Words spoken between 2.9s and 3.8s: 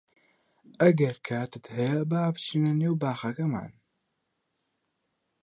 باخەکەمان.